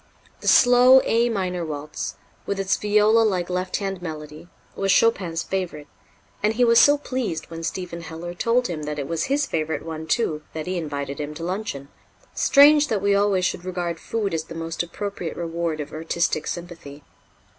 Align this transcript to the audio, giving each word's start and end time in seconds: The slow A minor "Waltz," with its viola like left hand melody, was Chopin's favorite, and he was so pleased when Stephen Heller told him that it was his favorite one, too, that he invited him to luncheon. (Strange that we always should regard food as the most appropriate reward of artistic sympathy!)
The 0.39 0.47
slow 0.47 1.01
A 1.03 1.29
minor 1.29 1.63
"Waltz," 1.63 2.15
with 2.47 2.59
its 2.59 2.75
viola 2.75 3.21
like 3.21 3.51
left 3.51 3.77
hand 3.77 4.01
melody, 4.01 4.47
was 4.75 4.91
Chopin's 4.91 5.43
favorite, 5.43 5.85
and 6.41 6.53
he 6.55 6.65
was 6.65 6.79
so 6.79 6.97
pleased 6.97 7.51
when 7.51 7.61
Stephen 7.61 8.01
Heller 8.01 8.33
told 8.33 8.65
him 8.67 8.81
that 8.85 8.97
it 8.97 9.07
was 9.07 9.25
his 9.25 9.45
favorite 9.45 9.85
one, 9.85 10.07
too, 10.07 10.41
that 10.53 10.65
he 10.65 10.75
invited 10.75 11.19
him 11.21 11.35
to 11.35 11.43
luncheon. 11.43 11.89
(Strange 12.33 12.87
that 12.87 13.03
we 13.03 13.13
always 13.13 13.45
should 13.45 13.63
regard 13.63 13.99
food 13.99 14.33
as 14.33 14.45
the 14.45 14.55
most 14.55 14.81
appropriate 14.81 15.37
reward 15.37 15.79
of 15.79 15.93
artistic 15.93 16.47
sympathy!) 16.47 17.03